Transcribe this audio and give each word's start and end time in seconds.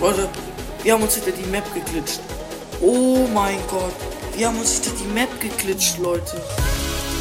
Leute, 0.00 0.30
wir 0.82 0.94
haben 0.94 1.02
uns 1.02 1.14
hinter 1.14 1.30
die 1.32 1.46
Map 1.50 1.74
geglitscht. 1.74 2.20
Oh 2.80 3.28
mein 3.34 3.58
Gott. 3.70 3.92
Wir 4.34 4.46
haben 4.48 4.58
uns 4.58 4.80
hinter 4.80 4.92
die 4.98 5.12
Map 5.12 5.28
geglitscht, 5.38 5.98
Leute. 5.98 6.40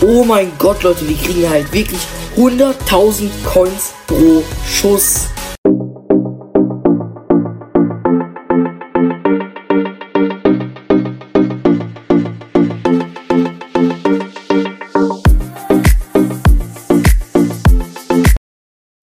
Oh 0.01 0.23
mein 0.23 0.49
Gott, 0.57 0.81
Leute, 0.83 1.05
wir 1.05 1.17
kriegen 1.17 1.49
halt 1.49 1.73
wirklich 1.73 1.99
100.000 2.37 3.29
Coins 3.43 3.93
pro 4.07 4.41
Schuss. 4.65 5.27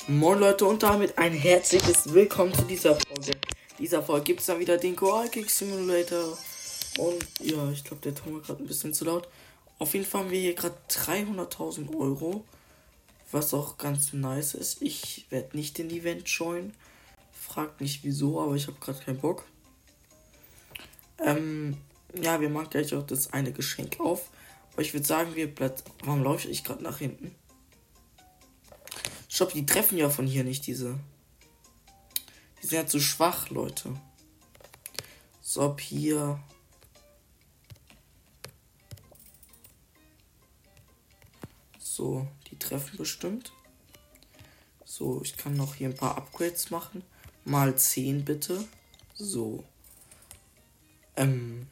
Moin 0.09 0.39
Leute 0.41 0.65
und 0.65 0.83
damit 0.83 1.19
ein 1.19 1.35
herzliches 1.35 2.15
Willkommen 2.15 2.55
zu 2.55 2.63
dieser 2.63 2.97
Folge. 2.97 3.33
Dieser 3.79 4.03
Folge 4.03 4.25
gibt 4.25 4.41
es 4.41 4.47
dann 4.47 4.59
wieder 4.59 4.79
den 4.79 4.97
Koal 4.97 5.29
Kick 5.29 5.51
Simulator. 5.51 6.39
Und 6.99 7.27
ja, 7.41 7.71
ich 7.71 7.85
glaube, 7.85 8.03
der 8.03 8.15
Ton 8.15 8.35
war 8.35 8.41
gerade 8.41 8.63
ein 8.63 8.67
bisschen 8.67 8.95
zu 8.95 9.05
laut. 9.05 9.29
Auf 9.79 9.93
jeden 9.93 10.07
Fall 10.07 10.23
haben 10.23 10.31
wir 10.31 10.41
hier 10.41 10.55
gerade 10.55 10.77
300.000 10.89 11.95
Euro. 11.95 12.45
Was 13.33 13.53
auch 13.53 13.77
ganz 13.77 14.13
nice 14.13 14.55
ist. 14.55 14.81
Ich 14.81 15.27
werde 15.31 15.57
nicht 15.57 15.77
den 15.79 15.91
Event 15.91 16.29
joinen. 16.29 16.73
Fragt 17.33 17.81
nicht 17.81 18.03
wieso, 18.03 18.41
aber 18.41 18.55
ich 18.55 18.67
habe 18.67 18.79
gerade 18.81 19.01
keinen 19.01 19.19
Bock. 19.19 19.45
Ähm, 21.19 21.77
ja, 22.23 22.41
wir 22.41 22.49
machen 22.49 22.71
gleich 22.71 22.95
auch 22.95 23.05
das 23.05 23.33
eine 23.33 23.53
Geschenk 23.53 24.01
auf. 24.01 24.31
Aber 24.73 24.83
ich 24.83 24.95
würde 24.95 25.07
sagen, 25.07 25.35
wir 25.35 25.53
bleiben. 25.53 25.75
Warum 26.05 26.23
laufe 26.23 26.49
ich 26.49 26.65
gerade 26.65 26.83
nach 26.83 26.99
hinten? 26.99 27.35
Stopp, 29.29 29.53
die 29.53 29.67
treffen 29.67 29.99
ja 29.99 30.09
von 30.09 30.27
hier 30.27 30.45
nicht, 30.45 30.67
diese. 30.67 30.99
Die 32.63 32.67
sind 32.67 32.79
ja 32.79 32.87
zu 32.87 33.01
schwach, 33.01 33.51
Leute. 33.51 33.95
So, 35.41 35.77
hier. 35.79 36.41
So, 41.79 42.27
die 42.51 42.59
treffen 42.59 42.97
bestimmt. 42.97 43.53
So, 44.85 45.23
ich 45.23 45.37
kann 45.37 45.55
noch 45.55 45.75
hier 45.75 45.89
ein 45.89 45.95
paar 45.95 46.17
Upgrades 46.17 46.71
machen. 46.71 47.05
Mal 47.45 47.77
10 47.77 48.25
bitte. 48.25 48.67
So. 49.15 49.65
Ähm. 51.17 51.69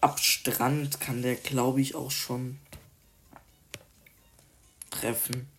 Ab 0.00 0.18
Strand 0.18 0.98
kann 0.98 1.22
der, 1.22 1.36
glaube 1.36 1.80
ich, 1.80 1.94
auch 1.94 2.10
schon 2.10 2.58
treffen. 4.90 5.51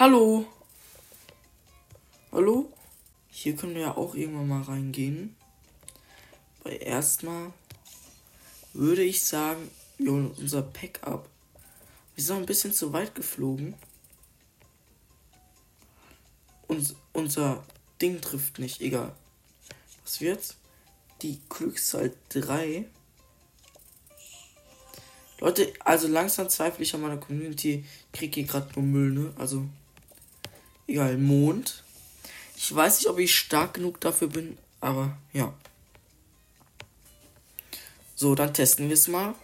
Hallo? 0.00 0.46
Hallo? 2.32 2.72
Hier 3.28 3.54
können 3.54 3.74
wir 3.74 3.82
ja 3.82 3.96
auch 3.98 4.14
irgendwann 4.14 4.48
mal 4.48 4.62
reingehen. 4.62 5.36
Weil 6.62 6.82
erstmal 6.82 7.52
würde 8.72 9.02
ich 9.02 9.22
sagen, 9.22 9.70
unser 9.98 10.62
Pack 10.62 11.00
ab. 11.06 11.28
Wir 12.14 12.24
sind 12.24 12.38
ein 12.38 12.46
bisschen 12.46 12.72
zu 12.72 12.94
weit 12.94 13.14
geflogen. 13.14 13.74
Und 16.66 16.96
unser 17.12 17.62
Ding 18.00 18.22
trifft 18.22 18.58
nicht, 18.58 18.80
egal. 18.80 19.14
Was 20.02 20.22
wird's? 20.22 20.56
Die 21.20 21.42
Glückszahl 21.50 22.14
3 22.30 22.86
Leute, 25.40 25.74
also 25.80 26.08
langsam 26.08 26.48
zweifle 26.48 26.84
ich 26.84 26.94
an 26.94 27.02
meiner 27.02 27.18
Community. 27.18 27.84
Ich 28.12 28.18
kriege 28.18 28.34
hier 28.36 28.44
gerade 28.44 28.72
nur 28.76 28.84
Müll, 28.84 29.10
ne? 29.10 29.34
Also, 29.38 29.66
egal, 30.90 31.16
Mond. 31.16 31.84
Ich 32.56 32.74
weiß 32.74 32.98
nicht, 32.98 33.08
ob 33.08 33.18
ich 33.18 33.34
stark 33.34 33.74
genug 33.74 34.00
dafür 34.00 34.28
bin, 34.28 34.58
aber 34.80 35.16
ja. 35.32 35.54
So, 38.14 38.34
dann 38.34 38.52
testen 38.52 38.88
wir 38.88 38.94
es 38.94 39.08
mal. 39.08 39.34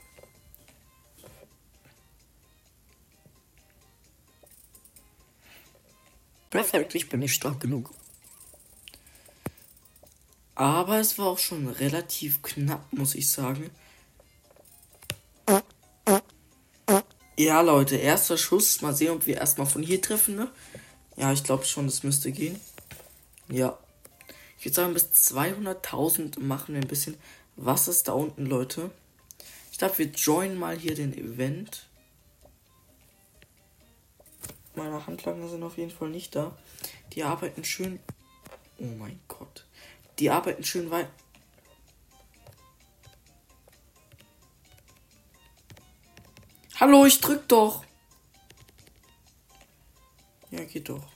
Perfekt, 6.51 6.95
ich 6.95 7.09
bin 7.09 7.21
nicht 7.21 7.35
stark 7.35 7.61
genug. 7.61 7.91
Aber 10.55 10.99
es 10.99 11.19
war 11.19 11.27
auch 11.27 11.39
schon 11.39 11.69
relativ 11.69 12.43
knapp, 12.43 12.93
muss 12.93 13.15
ich 13.15 13.31
sagen. 13.31 13.71
Ja, 17.39 17.61
Leute, 17.61 17.97
erster 17.97 18.39
Schuss. 18.39 18.81
Mal 18.81 18.95
sehen, 18.95 19.11
ob 19.11 19.27
wir 19.27 19.37
erstmal 19.37 19.67
von 19.67 19.83
hier 19.83 20.01
treffen, 20.01 20.37
ne? 20.37 20.51
Ja, 21.17 21.33
ich 21.33 21.45
glaube 21.45 21.65
schon, 21.65 21.87
das 21.87 22.03
müsste 22.03 22.31
gehen. 22.31 22.61
Ja. 23.49 23.79
Ich 24.59 24.65
würde 24.65 24.75
sagen, 24.75 24.95
bis 24.95 25.07
200.000 25.13 26.41
machen 26.41 26.75
wir 26.75 26.83
ein 26.83 26.89
bisschen. 26.89 27.17
Was 27.57 27.89
ist 27.89 28.09
da 28.09 28.13
unten, 28.13 28.47
Leute? 28.47 28.91
Ich 29.73 29.79
glaube, 29.79 29.99
wir 29.99 30.07
joinen 30.07 30.59
mal 30.59 30.77
hier 30.77 30.95
den 30.95 31.17
Event. 31.17 31.87
Meine 34.75 35.07
Handlanger 35.07 35.49
sind 35.49 35.63
auf 35.63 35.79
jeden 35.79 35.91
Fall 35.91 36.11
nicht 36.11 36.35
da. 36.37 36.57
Die 37.15 37.23
arbeiten 37.23 37.65
schön. 37.65 37.99
Oh 38.79 38.85
mein 38.85 39.19
Gott. 39.27 39.67
Die 40.19 40.29
arbeiten 40.29 40.65
schön 40.65 40.91
weit. 40.91 41.09
Hallo, 46.79 47.07
ich 47.07 47.23
drück 47.23 47.49
doch. 47.49 47.86
Doch. 50.89 51.09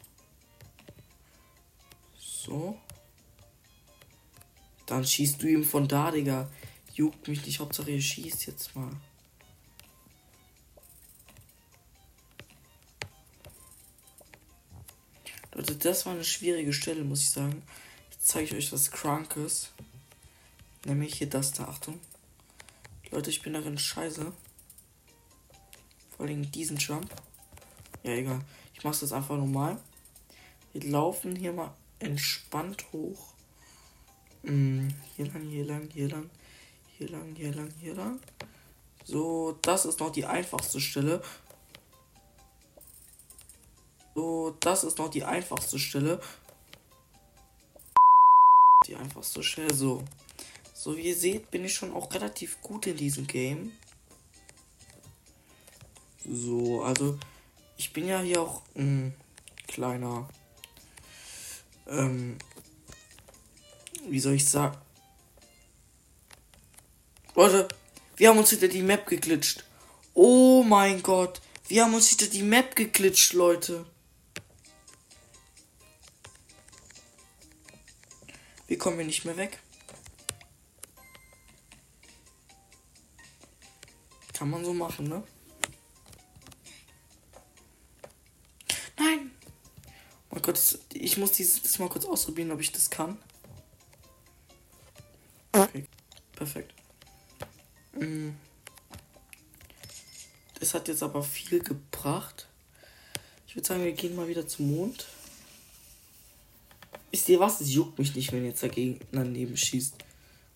So. 2.18 2.78
Dann 4.86 5.04
schießt 5.04 5.40
du 5.42 5.46
ihm 5.46 5.64
von 5.64 5.86
da, 5.86 6.10
Digga. 6.10 6.50
Juckt 6.94 7.28
mich 7.28 7.44
nicht. 7.46 7.60
Hauptsache, 7.60 7.90
ihr 7.90 8.02
schießt 8.02 8.46
jetzt 8.46 8.74
mal. 8.74 8.90
Leute, 15.54 15.76
das 15.76 16.06
war 16.06 16.14
eine 16.14 16.24
schwierige 16.24 16.72
Stelle, 16.72 17.04
muss 17.04 17.22
ich 17.22 17.30
sagen. 17.30 17.62
Jetzt 18.10 18.28
zeige 18.28 18.46
ich 18.46 18.54
euch 18.54 18.72
was 18.72 18.90
Krankes. 18.90 19.70
Nämlich 20.84 21.14
hier 21.14 21.28
das 21.28 21.52
da. 21.52 21.64
Achtung. 21.64 22.00
Leute, 23.10 23.30
ich 23.30 23.42
bin 23.42 23.52
darin 23.52 23.78
scheiße. 23.78 24.32
Vor 26.16 26.26
allem 26.26 26.50
diesen 26.50 26.78
Jump. 26.78 27.10
Ja, 28.02 28.12
egal. 28.12 28.40
Ich 28.80 28.84
mache 28.84 29.00
das 29.00 29.12
einfach 29.12 29.36
normal. 29.36 29.78
Wir 30.72 30.90
laufen 30.90 31.36
hier 31.36 31.52
mal 31.52 31.74
entspannt 31.98 32.86
hoch. 32.94 33.34
Hm, 34.42 34.88
hier 35.16 35.26
lang, 35.26 35.42
hier 35.50 35.66
lang, 35.66 35.90
hier 35.92 36.08
lang. 36.08 36.30
Hier 36.96 37.10
lang, 37.10 37.34
hier 37.34 37.54
lang, 37.54 37.70
hier 37.78 37.94
lang. 37.94 38.20
So, 39.04 39.58
das 39.60 39.84
ist 39.84 40.00
noch 40.00 40.10
die 40.10 40.24
einfachste 40.24 40.80
Stelle. 40.80 41.22
So, 44.14 44.56
das 44.60 44.84
ist 44.84 44.96
noch 44.96 45.10
die 45.10 45.24
einfachste 45.24 45.78
Stelle. 45.78 46.18
Die 48.86 48.96
einfachste 48.96 49.42
Stelle. 49.42 49.74
So. 49.74 50.02
So 50.72 50.96
wie 50.96 51.08
ihr 51.08 51.16
seht, 51.16 51.50
bin 51.50 51.66
ich 51.66 51.74
schon 51.74 51.92
auch 51.92 52.10
relativ 52.14 52.62
gut 52.62 52.86
in 52.86 52.96
diesem 52.96 53.26
Game. 53.26 53.72
So, 56.24 56.82
also 56.82 57.18
ich 57.80 57.94
bin 57.94 58.06
ja 58.06 58.20
hier 58.20 58.42
auch 58.42 58.60
ein 58.76 59.14
kleiner, 59.66 60.28
ähm, 61.86 62.36
wie 64.06 64.20
soll 64.20 64.34
ich 64.34 64.46
sagen? 64.46 64.76
Leute, 67.34 67.68
wir 68.16 68.28
haben 68.28 68.38
uns 68.38 68.50
hinter 68.50 68.68
die 68.68 68.82
Map 68.82 69.06
geglitscht. 69.06 69.64
Oh 70.12 70.62
mein 70.62 71.02
Gott, 71.02 71.40
wir 71.68 71.82
haben 71.82 71.94
uns 71.94 72.10
hinter 72.10 72.26
die 72.26 72.42
Map 72.42 72.76
geglitscht, 72.76 73.32
Leute. 73.32 73.86
Wie 78.66 78.76
kommen 78.76 78.98
wir 78.98 79.06
nicht 79.06 79.24
mehr 79.24 79.38
weg? 79.38 79.58
Kann 84.34 84.50
man 84.50 84.66
so 84.66 84.74
machen, 84.74 85.08
ne? 85.08 85.22
Gott, 90.50 90.80
ich 90.94 91.16
muss 91.16 91.30
dieses 91.30 91.62
das 91.62 91.78
mal 91.78 91.88
kurz 91.88 92.04
ausprobieren, 92.04 92.50
ob 92.50 92.60
ich 92.60 92.72
das 92.72 92.90
kann. 92.90 93.16
Okay, 95.52 95.84
perfekt. 96.34 96.74
Mm. 97.92 98.30
Das 100.58 100.74
hat 100.74 100.88
jetzt 100.88 101.04
aber 101.04 101.22
viel 101.22 101.60
gebracht. 101.60 102.48
Ich 103.46 103.54
würde 103.54 103.68
sagen, 103.68 103.84
wir 103.84 103.92
gehen 103.92 104.16
mal 104.16 104.26
wieder 104.26 104.48
zum 104.48 104.74
Mond. 104.74 105.06
Wisst 107.12 107.28
ihr 107.28 107.38
was? 107.38 107.60
Es 107.60 107.72
juckt 107.72 108.00
mich 108.00 108.16
nicht, 108.16 108.32
wenn 108.32 108.44
jetzt 108.44 108.64
dagegen 108.64 108.98
daneben 109.12 109.56
schießt. 109.56 109.94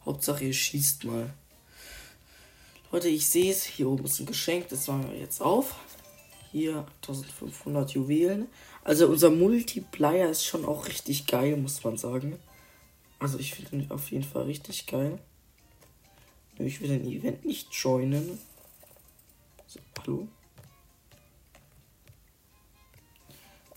Hauptsache, 0.05 0.47
ihr 0.47 0.55
schießt 0.55 1.05
mal. 1.05 1.33
Leute, 2.91 3.07
ich 3.07 3.29
sehe 3.29 3.53
es. 3.53 3.63
Hier 3.63 3.89
oben 3.89 4.07
ist 4.07 4.19
ein 4.19 4.27
Geschenk. 4.27 4.71
Das 4.71 4.89
machen 4.89 5.13
wir 5.13 5.21
jetzt 5.21 5.41
auf. 5.41 5.77
Hier 6.55 6.87
1500 7.03 7.91
Juwelen. 7.95 8.47
Also 8.85 9.09
unser 9.09 9.29
Multiplier 9.29 10.31
ist 10.31 10.45
schon 10.45 10.65
auch 10.65 10.87
richtig 10.87 11.27
geil, 11.27 11.57
muss 11.57 11.83
man 11.83 11.97
sagen. 11.97 12.39
Also 13.19 13.41
ich 13.41 13.53
finde 13.53 13.75
ihn 13.75 13.91
auf 13.91 14.13
jeden 14.13 14.23
Fall 14.23 14.45
richtig 14.45 14.87
geil. 14.87 15.19
Ich 16.61 16.81
will 16.81 16.91
den 16.91 17.05
Event 17.11 17.45
nicht 17.45 17.75
joinen. 17.75 18.39
So, 19.67 19.81
hallo? 19.99 20.29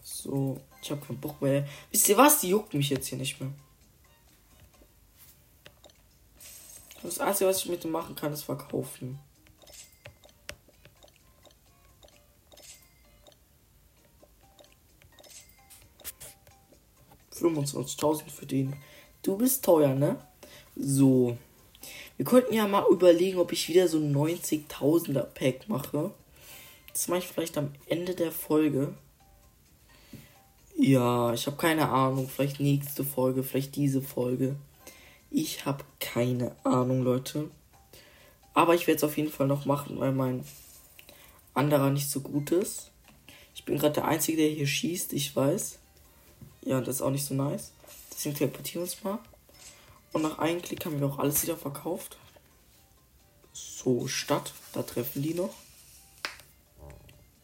So, 0.04 0.62
ich 0.80 0.92
habe 0.92 1.04
keinen 1.04 1.20
Bock 1.20 1.42
mehr. 1.42 1.68
Wisst 1.90 2.08
ihr 2.10 2.18
was? 2.18 2.42
Die 2.42 2.50
juckt 2.50 2.76
mich 2.76 2.92
jetzt 2.92 3.08
hier 3.08 3.18
nicht 3.18 3.42
mehr. 3.42 3.50
Das 7.02 7.18
Einzige, 7.18 7.50
was 7.50 7.58
ich 7.58 7.70
mit 7.72 7.84
dem 7.84 7.90
machen 7.90 8.14
kann, 8.14 8.34
ist 8.34 8.44
verkaufen. 8.44 9.18
25.000 17.38 18.30
für 18.30 18.46
den. 18.46 18.76
Du 19.24 19.38
bist 19.38 19.64
teuer, 19.64 19.94
ne? 19.94 20.18
So. 20.76 21.38
Wir 22.18 22.26
könnten 22.26 22.54
ja 22.54 22.68
mal 22.68 22.86
überlegen, 22.90 23.40
ob 23.40 23.52
ich 23.52 23.70
wieder 23.70 23.88
so 23.88 23.98
ein 23.98 24.16
90.000er 24.16 25.24
Pack 25.24 25.70
mache. 25.70 26.12
Das 26.92 27.08
mache 27.08 27.20
ich 27.20 27.28
vielleicht 27.28 27.58
am 27.58 27.72
Ende 27.88 28.16
der 28.16 28.32
Folge. 28.32 28.94
Ja, 30.76 31.34
ich 31.34 31.46
habe 31.48 31.58
keine 31.58 31.90
Ahnung. 31.90 32.30
Vielleicht 32.30 32.60
nächste 32.60 33.04
Folge, 33.04 33.44
vielleicht 33.44 33.76
diese 33.76 34.02
Folge. 34.02 34.56
Ich 35.30 35.66
habe 35.66 35.84
keine 36.00 36.56
Ahnung, 36.64 37.04
Leute. 37.04 37.50
Aber 38.54 38.74
ich 38.74 38.88
werde 38.88 38.98
es 38.98 39.04
auf 39.04 39.18
jeden 39.18 39.32
Fall 39.32 39.48
noch 39.48 39.66
machen, 39.66 40.00
weil 40.00 40.12
mein 40.12 40.44
anderer 41.54 41.90
nicht 41.90 42.10
so 42.10 42.22
gut 42.22 42.52
ist. 42.52 42.92
Ich 43.54 43.66
bin 43.66 43.78
gerade 43.78 43.96
der 43.96 44.06
Einzige, 44.06 44.38
der 44.38 44.50
hier 44.50 44.68
schießt, 44.68 45.14
ich 45.14 45.36
weiß. 45.36 45.80
Ja, 46.68 46.82
das 46.82 46.96
ist 46.96 47.02
auch 47.02 47.12
nicht 47.12 47.24
so 47.24 47.34
nice. 47.34 47.72
Deswegen 48.12 48.36
teleportieren 48.36 48.82
wir 48.82 48.92
uns 48.92 49.02
mal. 49.02 49.20
Und 50.12 50.24
nach 50.24 50.38
einem 50.38 50.62
Klick 50.62 50.86
haben 50.86 51.00
wir 51.00 51.08
auch 51.08 51.18
alles 51.18 51.42
wieder 51.44 51.56
verkauft. 51.56 52.18
So, 53.54 54.06
Stadt. 54.10 54.54
Da 54.74 54.84
treffen 54.84 55.22
die 55.22 55.34
noch. 55.34 55.54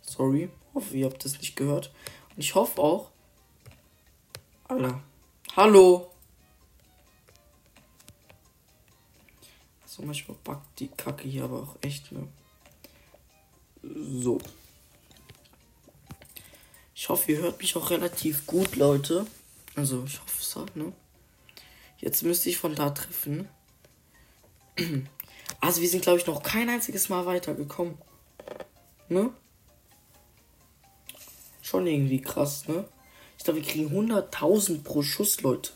Sorry. 0.01 0.49
Hoffe, 0.73 0.97
ihr 0.97 1.05
habt 1.05 1.23
das 1.23 1.39
nicht 1.39 1.55
gehört. 1.55 1.93
Und 2.35 2.41
ich 2.41 2.53
hoffe 2.53 2.81
auch. 2.81 3.11
Alter. 4.65 5.01
Hallo. 5.55 6.11
So, 9.85 10.03
manchmal 10.03 10.35
backt 10.43 10.81
die 10.81 10.89
Kacke 10.89 11.29
hier 11.29 11.45
aber 11.45 11.61
auch 11.61 11.77
echt, 11.79 12.11
ne? 12.11 12.27
So. 13.83 14.41
Ich 16.95 17.09
hoffe, 17.09 17.31
ihr 17.31 17.39
hört 17.39 17.59
mich 17.59 17.75
auch 17.75 17.89
relativ 17.89 18.45
gut, 18.45 18.75
Leute. 18.75 19.25
Also, 19.75 20.03
ich 20.05 20.21
hoffe 20.21 20.37
es 20.39 20.55
halt, 20.55 20.75
ne? 20.75 20.93
Jetzt 21.97 22.23
müsste 22.23 22.49
ich 22.49 22.57
von 22.57 22.75
da 22.75 22.89
treffen. 22.89 23.47
Also, 25.59 25.81
wir 25.81 25.89
sind, 25.89 26.03
glaube 26.03 26.19
ich, 26.19 26.25
noch 26.25 26.41
kein 26.41 26.69
einziges 26.69 27.09
Mal 27.09 27.25
weitergekommen. 27.25 27.97
Ne? 29.07 29.29
Schon 31.61 31.87
irgendwie 31.87 32.21
krass, 32.21 32.67
ne? 32.67 32.85
Ich 33.37 33.43
glaube, 33.43 33.61
wir 33.61 33.67
kriegen 33.67 33.89
100.000 33.89 34.83
pro 34.83 35.03
Schuss, 35.03 35.41
Leute. 35.41 35.71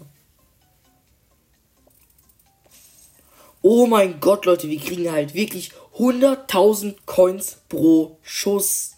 Oh 3.61 3.87
mein 3.87 4.19
Gott, 4.19 4.45
Leute, 4.45 4.69
wir 4.69 4.79
kriegen 4.79 5.11
halt 5.11 5.33
wirklich 5.33 5.71
100.000 5.97 6.95
Coins 7.05 7.57
pro 7.69 8.17
Schuss. 8.23 8.96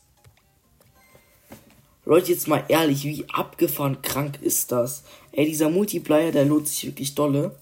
Leute, 2.09 2.31
jetzt 2.31 2.47
mal 2.47 2.65
ehrlich, 2.69 3.03
wie 3.03 3.23
abgefahren 3.29 4.01
krank 4.01 4.39
ist 4.41 4.71
das? 4.71 5.03
Ey, 5.31 5.45
dieser 5.45 5.69
Multiplier, 5.69 6.31
der 6.31 6.43
lohnt 6.43 6.67
sich 6.67 6.87
wirklich 6.87 7.13
dolle. 7.13 7.55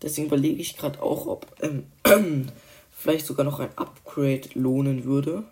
Deswegen 0.00 0.28
überlege 0.28 0.60
ich 0.60 0.76
gerade 0.76 1.02
auch, 1.02 1.26
ob 1.26 1.46
ähm, 1.62 1.84
vielleicht 2.92 3.26
sogar 3.26 3.44
noch 3.44 3.58
ein 3.58 3.76
Upgrade 3.76 4.50
lohnen 4.54 5.02
würde. 5.02 5.42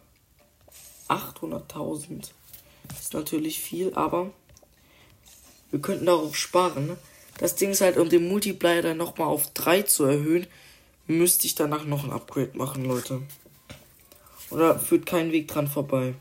800.000 1.09 2.31
ist 2.97 3.15
natürlich 3.15 3.59
viel, 3.59 3.93
aber 3.95 4.31
wir 5.73 5.81
könnten 5.81 6.07
darauf 6.07 6.37
sparen. 6.37 6.97
Das 7.39 7.57
Ding 7.57 7.71
ist 7.71 7.81
halt, 7.81 7.97
um 7.97 8.09
den 8.09 8.29
Multiplier 8.29 8.81
dann 8.81 8.97
nochmal 8.97 9.27
auf 9.27 9.53
3 9.55 9.83
zu 9.83 10.05
erhöhen, 10.05 10.47
müsste 11.09 11.49
ich 11.49 11.57
danach 11.57 11.85
noch 11.85 12.05
ein 12.05 12.13
Upgrade 12.13 12.57
machen, 12.57 12.85
Leute. 12.85 13.23
Oder 14.51 14.79
führt 14.79 15.05
kein 15.05 15.33
Weg 15.33 15.49
dran 15.49 15.67
vorbei. 15.67 16.15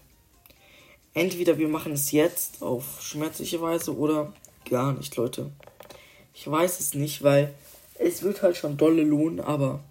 Entweder 1.15 1.57
wir 1.57 1.69
machen 1.69 1.93
es 1.93 2.11
jetzt 2.11 2.61
auf 2.61 3.01
schmerzliche 3.01 3.61
Weise 3.61 3.97
oder 3.97 4.33
gar 4.69 4.91
nicht, 4.91 5.15
Leute. 5.15 5.49
Ich 6.33 6.45
weiß 6.45 6.81
es 6.81 6.93
nicht, 6.93 7.23
weil 7.23 7.53
es 7.97 8.21
wird 8.21 8.41
halt 8.41 8.57
schon 8.57 8.75
dolle 8.75 9.03
lohnen, 9.03 9.39
aber 9.39 9.81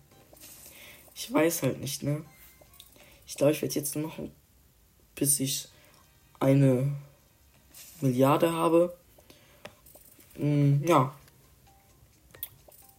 ich 1.14 1.32
weiß 1.32 1.62
halt 1.62 1.80
nicht, 1.80 2.02
ne? 2.02 2.22
Ich 3.26 3.36
glaube, 3.36 3.52
ich 3.52 3.62
werde 3.62 3.74
jetzt 3.74 3.96
noch, 3.96 4.18
bis 5.14 5.40
ich 5.40 5.68
eine 6.40 6.94
Milliarde 8.02 8.52
habe. 8.52 8.94
Hm, 10.34 10.84
ja. 10.86 11.14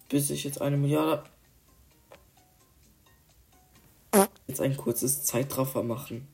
Bis 0.09 0.31
ich 0.31 0.45
jetzt 0.45 0.61
eine 0.61 0.77
Milliarde. 0.77 1.23
Jetzt 4.47 4.61
ein 4.61 4.75
kurzes 4.77 5.23
Zeitraffer 5.25 5.83
machen. 5.83 6.27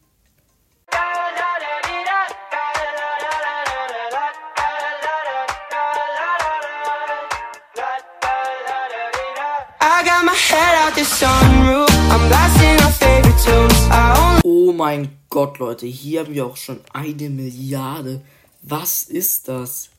Oh 14.44 14.72
mein 14.72 15.18
Gott, 15.28 15.58
Leute, 15.58 15.88
hier 15.88 16.20
haben 16.20 16.36
wir 16.36 16.46
auch 16.46 16.56
schon 16.56 16.82
eine 16.94 17.30
Milliarde. 17.32 18.22
Was 18.62 19.02
ist 19.02 19.48
das? 19.48 19.90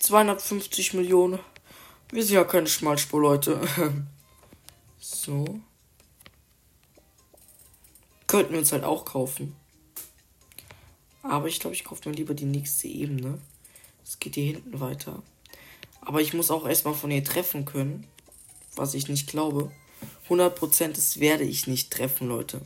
250 0.00 0.92
Millionen. 0.92 1.38
Wir 2.12 2.22
sind 2.22 2.34
ja 2.34 2.44
keine 2.44 2.66
Schmalspur, 2.66 3.22
Leute. 3.22 3.58
so. 4.98 5.46
Könnten 8.26 8.52
wir 8.52 8.58
uns 8.58 8.72
halt 8.72 8.84
auch 8.84 9.06
kaufen. 9.06 9.56
Aber 11.22 11.48
ich 11.48 11.58
glaube, 11.58 11.74
ich 11.74 11.84
kaufe 11.84 12.06
mir 12.06 12.14
lieber 12.14 12.34
die 12.34 12.44
nächste 12.44 12.86
Ebene. 12.86 13.38
Es 14.04 14.18
geht 14.18 14.34
hier 14.34 14.44
hinten 14.44 14.78
weiter. 14.78 15.22
Aber 16.02 16.20
ich 16.20 16.34
muss 16.34 16.50
auch 16.50 16.66
erstmal 16.66 16.92
von 16.94 17.10
ihr 17.10 17.24
treffen 17.24 17.64
können. 17.64 18.06
Was 18.76 18.94
ich 18.94 19.08
nicht 19.08 19.28
glaube. 19.28 19.70
100% 20.28 20.88
das 20.88 21.20
werde 21.20 21.44
ich 21.44 21.66
nicht 21.66 21.90
treffen, 21.90 22.28
Leute. 22.28 22.60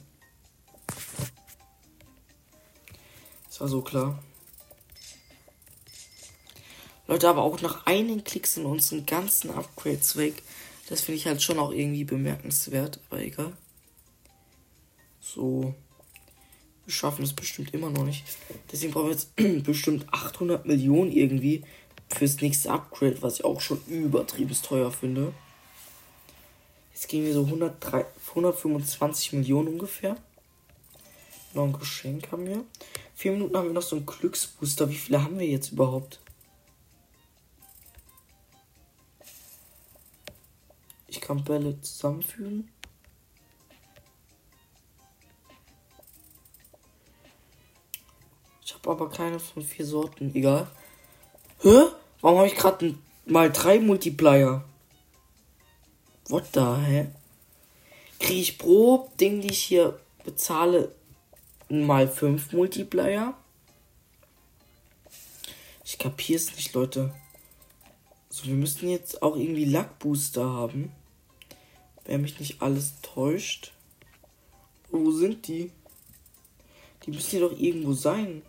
Das 3.49 3.61
war 3.61 3.69
so 3.69 3.83
klar. 3.83 4.23
Leute, 7.07 7.29
aber 7.29 7.43
auch 7.43 7.61
nach 7.61 7.87
einem 7.87 8.25
Klick 8.25 8.47
sind 8.47 8.65
unsere 8.65 9.03
ganzen 9.03 9.51
Upgrades 9.51 10.17
weg. 10.17 10.43
Das 10.89 11.01
finde 11.01 11.19
ich 11.19 11.27
halt 11.27 11.43
schon 11.43 11.59
auch 11.59 11.71
irgendwie 11.71 12.05
bemerkenswert, 12.05 13.01
aber 13.09 13.21
egal. 13.21 13.53
So. 15.21 15.75
Wir 16.85 16.93
schaffen 16.93 17.25
es 17.25 17.33
bestimmt 17.33 17.73
immer 17.73 17.89
noch 17.89 18.05
nicht. 18.05 18.25
Deswegen 18.71 18.93
brauchen 18.93 19.07
wir 19.07 19.13
jetzt 19.13 19.35
bestimmt 19.65 20.07
800 20.13 20.67
Millionen 20.67 21.13
irgendwie 21.13 21.65
fürs 22.09 22.41
nächste 22.43 22.71
Upgrade, 22.71 23.23
was 23.23 23.37
ich 23.37 23.45
auch 23.45 23.61
schon 23.61 23.81
übertrieben 23.87 24.55
teuer 24.63 24.91
finde. 24.91 25.33
Jetzt 27.05 27.11
gehen 27.11 27.27
wir 27.27 27.35
so 27.35 27.45
103, 27.45 28.07
125 28.31 29.35
Millionen 29.35 29.69
ungefähr. 29.69 30.17
Noch 31.53 31.65
ein 31.65 31.75
Geschenk 31.75 32.33
haben 32.33 32.47
wir. 32.47 32.65
Vier 33.15 33.33
Minuten 33.33 33.55
haben 33.55 33.67
wir 33.67 33.75
noch 33.75 33.83
so 33.83 33.97
einen 33.97 34.07
Glücksbooster. 34.07 34.89
Wie 34.89 34.97
viele 34.97 35.23
haben 35.23 35.39
wir 35.39 35.47
jetzt 35.47 35.73
überhaupt? 35.73 36.19
Ich 41.07 41.21
kann 41.21 41.45
Bälle 41.45 41.79
zusammenfügen. 41.83 42.71
Ich 48.65 48.73
habe 48.73 48.91
aber 48.93 49.11
keine 49.11 49.39
von 49.39 49.63
vier 49.63 49.85
Sorten. 49.85 50.35
Egal. 50.35 50.69
Hä? 51.61 51.83
Warum 52.23 52.39
habe 52.39 52.49
ich 52.49 52.57
gerade 52.57 52.95
mal 53.27 53.53
drei 53.53 53.79
Multiplier? 53.79 54.65
What 56.29 56.47
the 56.55 56.61
hell? 56.61 57.15
Kriege 58.19 58.41
ich 58.41 58.59
pro 58.59 59.11
Ding, 59.21 59.41
die 59.41 59.51
ich 59.51 59.63
hier 59.63 60.01
bezahle, 60.25 60.95
mal 61.69 62.09
5 62.09 62.53
Multiplier? 62.53 63.35
Ich 65.85 65.99
kapiere 65.99 66.39
es 66.39 66.55
nicht, 66.57 66.73
Leute. 66.73 67.13
So, 68.31 68.47
wir 68.47 68.55
müssten 68.55 68.89
jetzt 68.89 69.23
auch 69.23 69.37
irgendwie 69.37 69.67
Lackbooster 69.67 70.45
haben. 70.45 70.93
Wenn 72.05 72.23
mich 72.23 72.41
nicht 72.41 72.63
alles 72.63 72.95
täuscht. 73.03 73.73
Wo 74.91 75.11
sind 75.11 75.47
die? 75.47 75.71
Die 77.05 77.11
müssen 77.11 77.31
hier 77.31 77.41
doch 77.41 77.59
irgendwo 77.59 77.93
sein. 77.93 78.43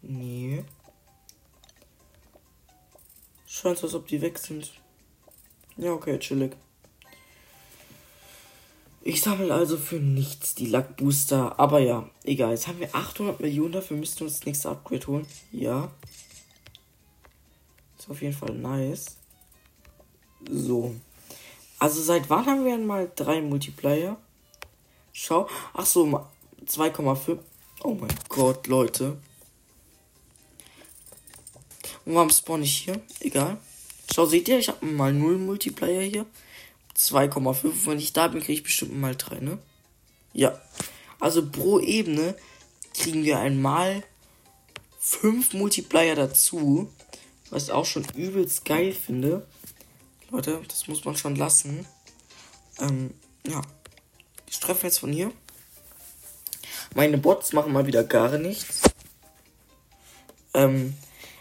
Nee. 0.00 0.64
Scheint 3.60 3.78
so, 3.78 3.86
als 3.86 3.94
ob 3.94 4.06
die 4.06 4.20
weg 4.20 4.38
sind. 4.38 4.70
Ja, 5.76 5.92
okay, 5.92 6.16
chillig. 6.20 6.56
Ich 9.02 9.20
sammle 9.20 9.52
also 9.52 9.76
für 9.76 9.96
nichts 9.96 10.54
die 10.54 10.66
Lackbooster. 10.66 11.58
Aber 11.58 11.80
ja, 11.80 12.08
egal. 12.22 12.50
Jetzt 12.50 12.68
haben 12.68 12.78
wir 12.78 12.94
800 12.94 13.40
Millionen. 13.40 13.72
Dafür 13.72 13.96
müssten 13.96 14.20
wir 14.20 14.26
uns 14.26 14.38
das 14.38 14.46
nächste 14.46 14.68
Upgrade 14.68 15.06
holen. 15.08 15.26
Ja. 15.50 15.90
Ist 17.98 18.08
auf 18.08 18.22
jeden 18.22 18.34
Fall 18.34 18.54
nice. 18.54 19.16
So. 20.48 20.94
Also 21.80 22.00
seit 22.00 22.30
wann 22.30 22.46
haben 22.46 22.64
wir 22.64 22.76
denn 22.76 22.86
mal 22.86 23.10
drei 23.16 23.40
Multiplayer? 23.40 24.18
Schau. 25.12 25.48
Ach 25.74 25.86
so, 25.86 26.04
2,5. 26.64 27.38
Oh 27.82 27.94
mein 27.94 28.14
Gott, 28.28 28.68
Leute. 28.68 29.16
Warum 32.10 32.30
spawn 32.30 32.62
ich 32.62 32.78
hier? 32.78 33.02
Egal. 33.20 33.58
Schau, 34.14 34.24
seht 34.24 34.48
ihr, 34.48 34.58
ich 34.58 34.68
habe 34.68 34.86
mal 34.86 35.12
0 35.12 35.36
Multiplayer 35.36 36.00
hier. 36.00 36.24
2,5. 36.96 37.84
Wenn 37.84 37.98
ich 37.98 38.14
da 38.14 38.28
bin, 38.28 38.40
kriege 38.40 38.54
ich 38.54 38.62
bestimmt 38.62 38.98
mal 38.98 39.14
3, 39.14 39.40
ne? 39.40 39.58
Ja. 40.32 40.58
Also 41.20 41.46
pro 41.46 41.78
Ebene 41.80 42.34
kriegen 42.94 43.24
wir 43.24 43.38
einmal 43.38 44.02
5 45.00 45.52
Multiplayer 45.52 46.14
dazu. 46.14 46.90
Was 47.50 47.64
ich 47.64 47.72
auch 47.72 47.84
schon 47.84 48.06
übelst 48.14 48.64
geil 48.64 48.94
finde. 48.94 49.46
Leute, 50.30 50.62
das 50.66 50.88
muss 50.88 51.04
man 51.04 51.14
schon 51.14 51.36
lassen. 51.36 51.86
Ähm, 52.80 53.12
ja. 53.46 53.60
Ich 54.48 54.58
treffe 54.60 54.86
jetzt 54.86 55.00
von 55.00 55.12
hier. 55.12 55.30
Meine 56.94 57.18
Bots 57.18 57.52
machen 57.52 57.74
mal 57.74 57.86
wieder 57.86 58.02
gar 58.02 58.38
nichts. 58.38 58.80
Ähm, 60.54 60.96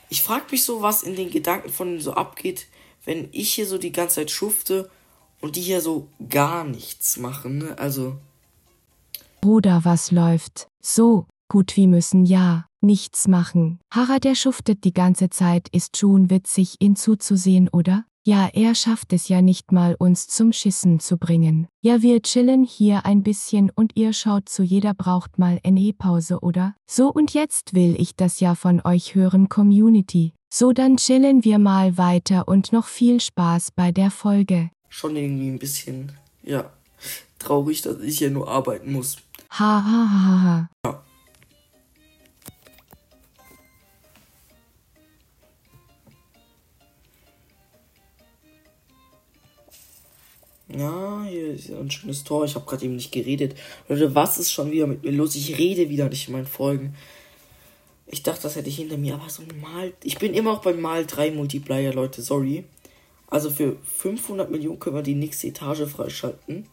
ich 0.10 0.22
frage 0.22 0.46
mich 0.52 0.64
so, 0.64 0.82
was 0.82 1.04
in 1.04 1.16
den 1.16 1.30
Gedanken 1.30 1.70
von 1.70 1.88
denen 1.88 2.02
so 2.02 2.14
abgeht, 2.14 2.68
wenn 3.06 3.30
ich 3.32 3.54
hier 3.54 3.68
so 3.68 3.78
die 3.78 3.92
ganze 3.92 4.16
Zeit 4.16 4.32
schufte 4.32 4.90
und 5.42 5.56
die 5.56 5.62
hier 5.62 5.82
so 5.82 6.08
gar 6.30 6.64
nichts 6.64 7.18
machen. 7.18 7.60
Ne? 7.60 7.78
Also. 7.78 8.18
Bruder, 9.42 9.82
was 9.84 10.12
läuft? 10.12 10.68
So, 10.82 11.28
gut 11.50 11.76
wie 11.78 11.88
müssen 11.88 12.26
ja, 12.26 12.66
nichts 12.82 13.28
machen. 13.28 13.80
Harald, 13.94 14.24
der 14.24 14.36
schuftet 14.36 14.84
die 14.84 14.94
ganze 14.94 15.30
Zeit, 15.30 15.68
ist 15.70 15.98
schon 15.98 16.30
witzig, 16.30 16.76
ihn 16.80 16.96
zuzusehen, 16.96 17.70
oder? 17.70 18.06
Ja, 18.28 18.50
er 18.52 18.76
schafft 18.76 19.14
es 19.14 19.30
ja 19.30 19.42
nicht 19.42 19.72
mal, 19.72 19.96
uns 19.98 20.28
zum 20.28 20.52
Schissen 20.52 21.00
zu 21.00 21.16
bringen. 21.16 21.70
Ja, 21.80 22.02
wir 22.02 22.22
chillen 22.22 22.66
hier 22.66 23.06
ein 23.06 23.24
bisschen 23.24 23.72
und 23.74 23.94
ihr 23.96 24.12
schaut 24.12 24.50
zu, 24.50 24.64
jeder 24.64 24.94
braucht 24.94 25.40
mal 25.40 25.62
eine 25.64 25.94
Pause, 25.94 26.42
oder? 26.42 26.76
So 26.86 27.10
und 27.10 27.34
jetzt 27.34 27.74
will 27.74 27.96
ich 27.98 28.18
das 28.18 28.42
ja 28.42 28.54
von 28.56 28.82
euch 28.84 29.16
hören, 29.16 29.48
Community. 29.48 30.34
So, 30.54 30.74
dann 30.74 30.98
chillen 30.98 31.46
wir 31.46 31.58
mal 31.58 31.98
weiter 31.98 32.50
und 32.50 32.74
noch 32.74 32.88
viel 32.88 33.22
Spaß 33.22 33.70
bei 33.74 33.94
der 33.94 34.12
Folge. 34.12 34.72
Schon 34.90 35.16
irgendwie 35.16 35.48
ein 35.48 35.60
bisschen, 35.60 36.12
ja, 36.44 36.70
traurig, 37.40 37.82
dass 37.82 38.02
ich 38.02 38.18
hier 38.18 38.30
nur 38.30 38.50
arbeiten 38.50 38.92
muss. 38.92 39.16
Ha 39.52 39.86
ha 39.86 40.10
ha 40.12 40.42
ha. 40.44 40.70
Ja. 40.86 41.04
Ja, 50.70 51.24
hier 51.24 51.54
ist 51.54 51.70
ein 51.70 51.90
schönes 51.90 52.24
Tor. 52.26 52.44
Ich 52.44 52.56
habe 52.56 52.66
gerade 52.66 52.86
eben 52.86 52.96
nicht 52.96 53.12
geredet. 53.12 53.56
Leute, 53.88 54.14
was 54.14 54.38
ist 54.38 54.52
schon 54.52 54.72
wieder 54.72 54.86
mit 54.86 55.04
mir 55.04 55.12
los? 55.12 55.36
Ich 55.36 55.58
rede 55.58 55.90
wieder 55.90 56.10
nicht 56.10 56.28
in 56.28 56.34
meinen 56.34 56.48
Folgen. 56.48 56.96
Ich 58.06 58.24
dachte, 58.24 58.44
das 58.44 58.56
hätte 58.56 58.70
ich 58.70 58.78
hinter 58.78 58.98
mir, 58.98 59.16
aber 59.16 59.30
so 59.30 59.44
mal. 59.62 59.94
Ich 60.04 60.18
bin 60.18 60.34
immer 60.34 60.52
auch 60.52 60.62
beim 60.62 60.82
Mal 60.82 61.06
3 61.06 61.32
Multiplier, 61.32 61.94
Leute, 61.94 62.22
sorry. 62.22 62.66
Also 63.28 63.50
für 63.50 63.78
500 63.84 64.50
Millionen 64.50 64.80
können 64.80 64.96
wir 64.96 65.04
die 65.04 65.16
nächste 65.16 65.48
Etage 65.48 65.86
freischalten. 65.90 66.68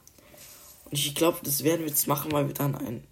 Und 0.84 0.92
ich 0.92 1.14
glaube, 1.14 1.38
das 1.42 1.64
werden 1.64 1.80
wir 1.80 1.88
jetzt 1.88 2.06
machen, 2.06 2.32
weil 2.32 2.46
wir 2.46 2.54
dann 2.54 2.74
ein. 2.74 3.04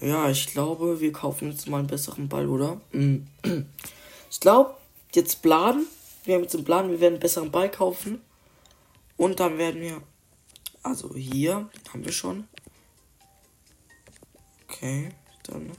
Ja, 0.00 0.28
ich 0.28 0.46
glaube, 0.48 1.00
wir 1.00 1.12
kaufen 1.12 1.50
jetzt 1.50 1.68
mal 1.68 1.78
einen 1.78 1.86
besseren 1.86 2.28
Ball, 2.28 2.48
oder? 2.48 2.80
Ich 4.30 4.40
glaube, 4.40 4.74
jetzt 5.12 5.42
Plan 5.42 5.86
wir 6.24 6.34
haben 6.34 6.42
jetzt 6.42 6.54
einen 6.54 6.64
Plan, 6.64 6.90
wir 6.90 7.00
werden 7.00 7.14
einen 7.14 7.20
besseren 7.20 7.50
Ball 7.50 7.70
kaufen. 7.70 8.20
Und 9.16 9.40
dann 9.40 9.58
werden 9.58 9.80
wir. 9.80 10.02
Also 10.82 11.14
hier, 11.14 11.70
den 11.74 11.92
haben 11.92 12.04
wir 12.04 12.12
schon. 12.12 12.48
Okay, 14.68 15.10
dann 15.44 15.70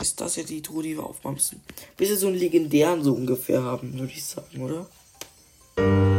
ist 0.00 0.20
das 0.20 0.36
ja 0.36 0.44
die 0.44 0.62
Truhe, 0.62 0.82
die 0.82 0.96
wir 0.96 1.04
aufmachen 1.04 1.34
müssen. 1.34 1.62
Bis 1.96 2.08
wir 2.08 2.16
so 2.16 2.28
einen 2.28 2.36
legendären 2.36 3.02
so 3.02 3.12
ungefähr 3.12 3.62
haben, 3.62 3.98
würde 3.98 4.12
ich 4.12 4.24
sagen, 4.24 4.62
oder? 4.62 6.13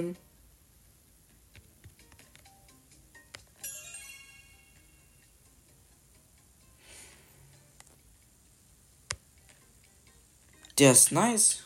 Zusammenführen. 0.00 0.16
Der 10.78 10.92
ist 10.92 11.12
nice. 11.12 11.64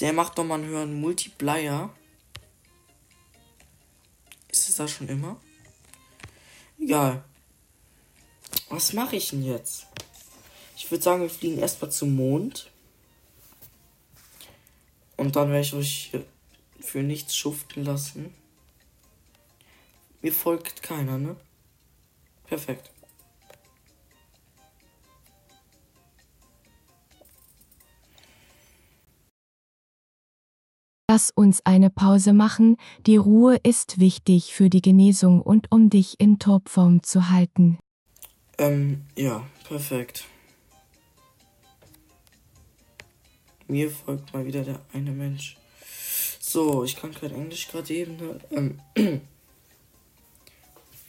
Der 0.00 0.12
macht 0.12 0.36
doch 0.36 0.44
mal 0.44 0.56
einen 0.56 0.66
höheren 0.66 1.00
Multiplier. 1.00 1.88
Ist 4.48 4.68
es 4.68 4.76
da 4.76 4.86
schon 4.86 5.08
immer? 5.08 5.40
Egal. 6.78 7.24
Was 8.68 8.92
mache 8.92 9.16
ich 9.16 9.30
denn 9.30 9.44
jetzt? 9.44 9.86
Ich 10.76 10.90
würde 10.90 11.02
sagen, 11.02 11.22
wir 11.22 11.30
fliegen 11.30 11.58
erstmal 11.58 11.90
zum 11.90 12.14
Mond. 12.14 12.70
Und 15.24 15.36
dann 15.36 15.48
werde 15.48 15.62
ich 15.62 15.72
euch 15.72 16.10
für 16.80 17.02
nichts 17.02 17.34
schuften 17.34 17.82
lassen. 17.82 18.34
Mir 20.20 20.34
folgt 20.34 20.82
keiner, 20.82 21.16
ne? 21.16 21.34
Perfekt. 22.46 22.90
Lass 31.10 31.30
uns 31.30 31.64
eine 31.64 31.88
Pause 31.88 32.34
machen, 32.34 32.76
die 33.06 33.16
Ruhe 33.16 33.56
ist 33.62 34.00
wichtig 34.00 34.52
für 34.52 34.68
die 34.68 34.82
Genesung 34.82 35.40
und 35.40 35.72
um 35.72 35.88
dich 35.88 36.20
in 36.20 36.38
Topform 36.38 37.02
zu 37.02 37.30
halten. 37.30 37.78
Ähm, 38.58 39.06
ja, 39.16 39.46
perfekt. 39.66 40.26
Mir 43.66 43.90
folgt 43.90 44.32
mal 44.32 44.44
wieder 44.44 44.62
der 44.62 44.80
eine 44.92 45.10
Mensch. 45.10 45.56
So, 46.40 46.84
ich 46.84 46.96
kann 46.96 47.14
kein 47.14 47.32
Englisch 47.32 47.68
gerade 47.68 47.92
eben. 47.94 48.16
Ne? 48.16 48.40
Ähm. 48.50 49.20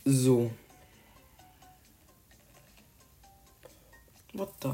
So. 0.07 0.51
What 4.33 4.53
the? 4.61 4.69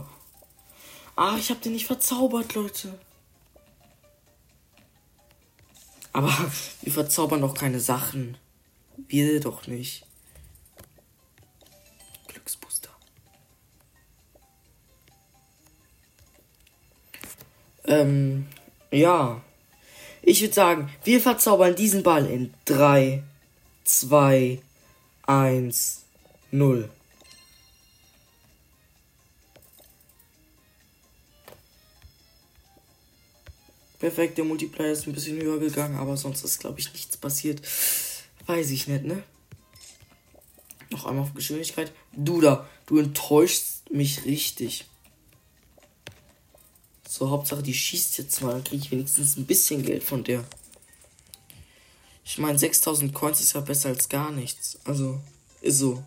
Ah, 1.15 1.37
ich 1.37 1.49
hab 1.49 1.61
den 1.61 1.71
nicht 1.71 1.85
verzaubert, 1.85 2.53
Leute. 2.53 2.99
Aber 6.11 6.27
wir 6.81 6.91
verzaubern 6.91 7.39
doch 7.39 7.53
keine 7.53 7.79
Sachen. 7.79 8.37
Wir 9.07 9.39
doch 9.39 9.67
nicht. 9.67 10.05
Ähm, 17.85 18.47
ja. 18.91 19.41
Ich 20.21 20.41
würde 20.41 20.53
sagen, 20.53 20.89
wir 21.03 21.19
verzaubern 21.19 21.75
diesen 21.75 22.03
Ball 22.03 22.25
in 22.25 22.53
3, 22.65 23.23
2, 23.85 24.61
1, 25.23 26.03
0. 26.51 26.89
Perfekt, 34.01 34.39
der 34.39 34.45
Multiplayer 34.45 34.91
ist 34.91 35.05
ein 35.05 35.13
bisschen 35.13 35.39
höher 35.39 35.59
gegangen, 35.59 35.95
aber 35.95 36.17
sonst 36.17 36.43
ist, 36.43 36.59
glaube 36.59 36.79
ich, 36.79 36.91
nichts 36.91 37.17
passiert. 37.17 37.61
Weiß 38.47 38.71
ich 38.71 38.87
nicht, 38.87 39.03
ne? 39.03 39.21
Noch 40.89 41.05
einmal 41.05 41.23
auf 41.23 41.35
Geschwindigkeit. 41.35 41.91
Du 42.11 42.41
da, 42.41 42.67
du 42.87 42.97
enttäuschst 42.97 43.91
mich 43.91 44.25
richtig. 44.25 44.85
So, 47.13 47.29
Hauptsache, 47.29 47.61
die 47.61 47.73
schießt 47.73 48.19
jetzt 48.19 48.41
mal. 48.41 48.53
Dann 48.53 48.63
kriege 48.63 48.85
ich 48.85 48.89
wenigstens 48.89 49.35
ein 49.35 49.45
bisschen 49.45 49.83
Geld 49.83 50.01
von 50.01 50.23
der. 50.23 50.45
Ich 52.23 52.37
meine, 52.37 52.57
6000 52.57 53.13
Coins 53.13 53.41
ist 53.41 53.51
ja 53.51 53.59
besser 53.59 53.89
als 53.89 54.07
gar 54.07 54.31
nichts. 54.31 54.79
Also, 54.85 55.19
ist 55.59 55.79
so. 55.79 56.01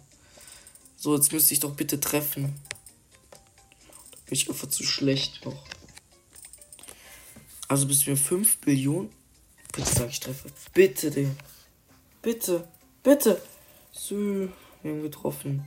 So, 0.96 1.14
jetzt 1.14 1.30
müsste 1.30 1.52
ich 1.52 1.61
doch 1.61 1.75
bitte 1.75 2.00
treffen. 2.00 2.58
Da 3.30 4.16
bin 4.25 4.32
ich 4.32 4.49
einfach 4.49 4.70
zu 4.70 4.82
schlecht 4.82 5.44
noch. 5.44 5.62
Also 7.68 7.87
bis 7.87 8.06
wir 8.06 8.16
5 8.16 8.61
Billionen. 8.61 9.12
Bitte 9.75 9.94
sag 9.94 10.08
ich 10.08 10.20
treffe. 10.20 10.50
Bitte, 10.73 11.11
Digga. 11.11 11.34
Bitte. 12.23 12.66
Bitte. 13.02 13.42
So, 13.92 14.16
wir 14.16 14.49
haben 14.82 15.02
getroffen. 15.02 15.66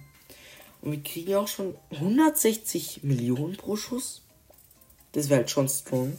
Und 0.82 0.94
wir 0.94 1.04
kriegen 1.04 1.36
auch 1.36 1.48
schon 1.48 1.76
160 1.92 3.04
Millionen 3.04 3.56
pro 3.56 3.76
Schuss. 3.76 4.24
Das 5.12 5.30
wäre 5.30 5.40
halt 5.40 5.50
schon 5.50 5.68
strong. 5.68 6.18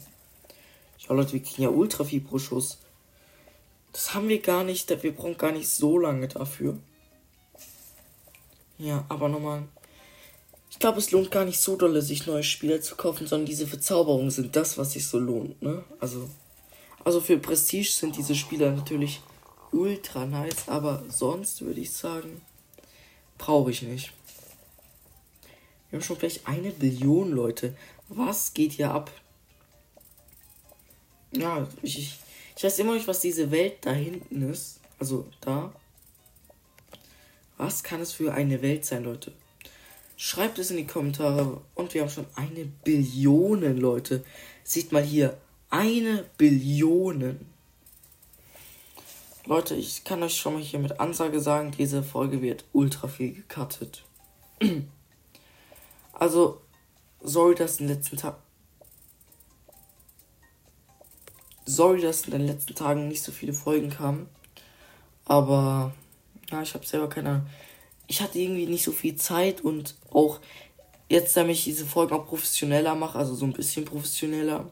Ja, 1.00 1.14
Leute, 1.14 1.34
wir 1.34 1.42
kriegen 1.42 1.62
ja 1.62 1.68
ultra 1.68 2.04
viel 2.04 2.20
pro 2.20 2.38
Schuss. 2.38 2.78
Das 3.92 4.14
haben 4.14 4.28
wir 4.28 4.40
gar 4.40 4.64
nicht. 4.64 4.90
Wir 5.02 5.14
brauchen 5.14 5.38
gar 5.38 5.52
nicht 5.52 5.68
so 5.68 5.98
lange 5.98 6.28
dafür. 6.28 6.78
Ja, 8.78 9.04
aber 9.08 9.28
nochmal. 9.28 9.64
Ich 10.70 10.78
glaube, 10.78 10.98
es 10.98 11.10
lohnt 11.10 11.30
gar 11.30 11.44
nicht 11.44 11.60
so 11.60 11.76
dolle, 11.76 12.02
sich 12.02 12.26
neue 12.26 12.44
Spieler 12.44 12.80
zu 12.80 12.94
kaufen, 12.94 13.26
sondern 13.26 13.46
diese 13.46 13.66
Verzauberungen 13.66 14.30
sind 14.30 14.54
das, 14.54 14.78
was 14.78 14.92
sich 14.92 15.06
so 15.06 15.18
lohnt, 15.18 15.60
ne? 15.60 15.82
Also, 15.98 16.28
also 17.04 17.20
für 17.20 17.38
Prestige 17.38 17.90
sind 17.90 18.16
diese 18.16 18.36
Spieler 18.36 18.70
natürlich 18.70 19.20
ultra 19.72 20.26
nice, 20.26 20.68
aber 20.68 21.02
sonst 21.08 21.62
würde 21.62 21.80
ich 21.80 21.90
sagen, 21.92 22.42
brauche 23.38 23.70
ich 23.70 23.82
nicht. 23.82 24.12
Wir 25.90 25.98
haben 25.98 26.04
schon 26.04 26.16
vielleicht 26.16 26.46
eine 26.46 26.70
Billion 26.70 27.32
Leute. 27.32 27.74
Was 28.08 28.54
geht 28.54 28.72
hier 28.72 28.90
ab? 28.90 29.10
Ja, 31.32 31.66
ich, 31.82 32.18
ich 32.56 32.64
weiß 32.64 32.78
immer 32.78 32.94
nicht, 32.94 33.06
was 33.06 33.20
diese 33.20 33.50
Welt 33.50 33.78
da 33.82 33.92
hinten 33.92 34.50
ist. 34.50 34.80
Also 34.98 35.26
da. 35.40 35.72
Was 37.56 37.82
kann 37.82 38.00
es 38.00 38.12
für 38.12 38.32
eine 38.32 38.62
Welt 38.62 38.84
sein, 38.84 39.04
Leute? 39.04 39.32
Schreibt 40.16 40.58
es 40.58 40.70
in 40.70 40.78
die 40.78 40.86
Kommentare. 40.86 41.60
Und 41.74 41.94
wir 41.94 42.02
haben 42.02 42.08
schon 42.08 42.26
eine 42.34 42.64
Billion, 42.64 43.76
Leute. 43.76 44.24
Sieht 44.64 44.90
mal 44.90 45.02
hier. 45.02 45.36
Eine 45.70 46.24
Billion. 46.38 47.38
Leute, 49.44 49.74
ich 49.74 50.04
kann 50.04 50.22
euch 50.22 50.36
schon 50.36 50.54
mal 50.54 50.62
hier 50.62 50.78
mit 50.78 51.00
Ansage 51.00 51.40
sagen, 51.40 51.72
diese 51.76 52.02
Folge 52.02 52.42
wird 52.42 52.64
ultra 52.72 53.08
viel 53.08 53.32
gecuttet. 53.34 54.04
Also, 56.20 56.60
sorry, 57.20 57.54
dass 57.54 57.80
in 57.80 57.86
den 57.86 57.96
letzten 57.96 58.16
Tagen. 58.16 58.36
Sorry, 61.64 62.00
dass 62.00 62.24
in 62.24 62.32
den 62.32 62.46
letzten 62.46 62.74
Tagen 62.74 63.08
nicht 63.08 63.22
so 63.22 63.32
viele 63.32 63.52
Folgen 63.52 63.90
kamen. 63.90 64.28
Aber 65.24 65.92
ja, 66.50 66.62
ich 66.62 66.74
habe 66.74 66.86
selber 66.86 67.08
keine 67.08 67.46
Ich 68.06 68.22
hatte 68.22 68.38
irgendwie 68.38 68.66
nicht 68.66 68.84
so 68.84 68.92
viel 68.92 69.16
Zeit 69.16 69.60
und 69.60 69.96
auch 70.10 70.40
jetzt, 71.08 71.36
damit 71.36 71.56
ich 71.56 71.64
diese 71.64 71.86
Folgen 71.86 72.14
auch 72.14 72.26
professioneller 72.26 72.94
mache, 72.94 73.18
also 73.18 73.34
so 73.34 73.44
ein 73.44 73.52
bisschen 73.52 73.84
professioneller, 73.84 74.70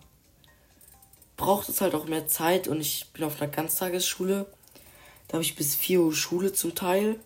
braucht 1.37 1.69
es 1.69 1.81
halt 1.81 1.95
auch 1.95 2.07
mehr 2.07 2.27
Zeit 2.27 2.67
und 2.69 2.81
ich 2.81 3.11
bin 3.13 3.25
auf 3.25 3.41
einer 3.41 3.51
Ganztagesschule. 3.51 4.47
Da 5.29 5.35
habe 5.35 5.43
ich 5.43 5.57
bis 5.57 5.75
4 5.75 6.01
Uhr 6.01 6.15
Schule 6.15 6.53
zum 6.53 6.75
Teil. 6.75 7.19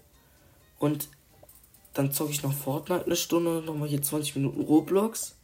Und 0.79 1.09
dann 1.95 2.13
zocke 2.13 2.31
ich 2.31 2.43
noch 2.43 2.53
Fortnite 2.53 3.07
eine 3.07 3.17
Stunde, 3.17 3.63
nochmal 3.63 3.89
hier 3.89 4.03
20 4.03 4.37
Minuten 4.37 4.61
Roblox. 4.61 5.35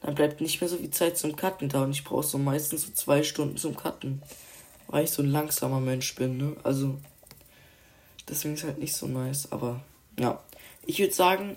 Dann 0.00 0.14
bleibt 0.14 0.40
nicht 0.40 0.60
mehr 0.60 0.68
so 0.68 0.76
viel 0.76 0.90
Zeit 0.90 1.16
zum 1.16 1.36
Cutten 1.36 1.68
da 1.68 1.84
und 1.84 1.92
ich 1.92 2.04
brauche 2.04 2.26
so 2.26 2.38
meistens 2.38 2.82
so 2.82 2.92
zwei 2.92 3.22
Stunden 3.22 3.56
zum 3.56 3.76
Cutten. 3.76 4.22
Weil 4.88 5.04
ich 5.04 5.10
so 5.10 5.22
ein 5.22 5.30
langsamer 5.30 5.80
Mensch 5.80 6.14
bin, 6.14 6.36
ne? 6.36 6.56
Also 6.62 6.98
Deswegen 8.28 8.54
ist 8.54 8.64
halt 8.64 8.78
nicht 8.78 8.94
so 8.94 9.06
nice, 9.06 9.52
aber 9.52 9.80
ja. 10.18 10.42
Ich 10.86 10.98
würde 10.98 11.12
sagen, 11.12 11.56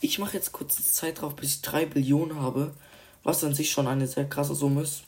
ich 0.00 0.18
mache 0.18 0.36
jetzt 0.36 0.52
kurz 0.52 0.92
Zeit 0.92 1.20
drauf, 1.20 1.36
bis 1.36 1.56
ich 1.56 1.62
3 1.62 1.86
Billionen 1.86 2.40
habe, 2.40 2.74
was 3.22 3.44
an 3.44 3.54
sich 3.54 3.70
schon 3.70 3.86
eine 3.86 4.06
sehr 4.06 4.28
krasse 4.28 4.54
Summe 4.54 4.82
ist. 4.82 5.04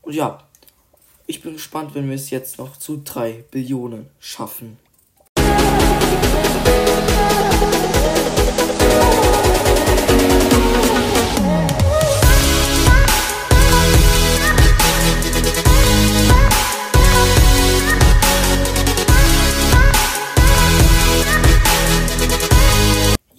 Und 0.00 0.14
ja, 0.14 0.46
ich 1.26 1.42
bin 1.42 1.54
gespannt, 1.54 1.94
wenn 1.94 2.08
wir 2.08 2.16
es 2.16 2.30
jetzt 2.30 2.58
noch 2.58 2.76
zu 2.76 3.02
3 3.02 3.44
Billionen 3.50 4.08
schaffen. 4.20 4.78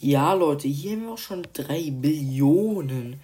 Ja, 0.04 0.34
Leute, 0.34 0.68
hier 0.68 0.98
haben 0.98 1.04
wir 1.04 1.13
auch 1.13 1.18
schon 1.18 1.48
3 1.54 1.92
Billionen. 1.92 3.22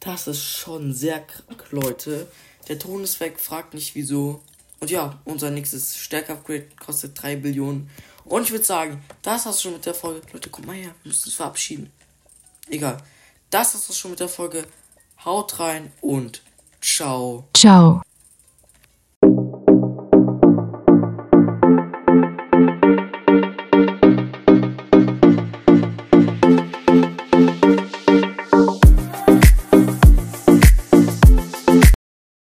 Das 0.00 0.26
ist 0.26 0.42
schon 0.42 0.94
sehr 0.94 1.20
krank, 1.20 1.66
Leute. 1.70 2.26
Der 2.66 2.78
Ton 2.78 3.04
ist 3.04 3.20
weg, 3.20 3.38
fragt 3.38 3.74
nicht 3.74 3.94
wieso. 3.94 4.40
Und 4.80 4.90
ja, 4.90 5.20
unser 5.26 5.50
nächstes 5.50 5.98
Stärke-Upgrade 5.98 6.68
kostet 6.82 7.22
3 7.22 7.36
Billionen. 7.36 7.90
Und 8.24 8.44
ich 8.44 8.52
würde 8.52 8.64
sagen, 8.64 9.04
das 9.20 9.44
war's 9.44 9.60
schon 9.60 9.74
mit 9.74 9.84
der 9.84 9.92
Folge. 9.92 10.22
Leute, 10.32 10.48
komm 10.48 10.64
mal 10.64 10.76
her, 10.76 10.94
wir 11.02 11.10
müssen 11.10 11.26
uns 11.26 11.34
verabschieden. 11.34 11.92
Egal. 12.70 12.96
Das 13.50 13.74
war's 13.74 13.94
schon 13.94 14.12
mit 14.12 14.20
der 14.20 14.30
Folge. 14.30 14.66
Haut 15.26 15.60
rein 15.60 15.92
und 16.00 16.40
ciao. 16.80 17.46
Ciao. 17.54 18.00